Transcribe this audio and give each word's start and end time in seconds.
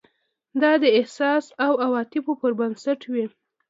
دا 0.61 0.71
د 0.83 0.85
احساس 0.97 1.45
او 1.65 1.71
عواطفو 1.85 2.31
پر 2.41 2.51
بنسټ 2.59 2.99
وي. 3.11 3.25